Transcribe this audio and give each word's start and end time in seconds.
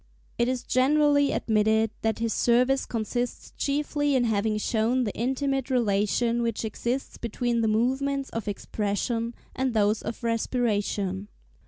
It 0.39 0.47
is 0.47 0.63
generally 0.63 1.31
admitted 1.31 1.91
that 2.01 2.17
his 2.17 2.33
service 2.33 2.87
consists 2.87 3.53
chiefly 3.55 4.15
in 4.15 4.23
having 4.23 4.57
shown 4.57 5.03
the 5.03 5.13
intimate 5.13 5.69
relation 5.69 6.41
which 6.41 6.65
exists 6.65 7.19
between 7.19 7.61
the 7.61 7.67
movements 7.67 8.31
of 8.31 8.47
expression 8.47 9.35
and 9.55 9.75
those 9.75 10.01
of 10.01 10.23
respiration. 10.23 11.27